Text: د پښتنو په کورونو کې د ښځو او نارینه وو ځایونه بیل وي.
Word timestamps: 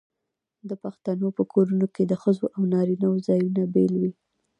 د 0.69 0.71
پښتنو 0.83 1.27
په 1.37 1.43
کورونو 1.53 1.87
کې 1.95 2.03
د 2.05 2.13
ښځو 2.21 2.45
او 2.55 2.61
نارینه 2.73 3.07
وو 3.09 3.23
ځایونه 3.27 3.61
بیل 3.73 3.93
وي. 4.01 4.11